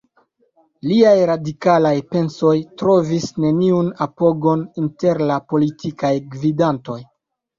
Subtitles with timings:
[0.91, 6.99] Liaj radikalaj pensoj trovis neniun apogon inter la politikaj gvidantoj.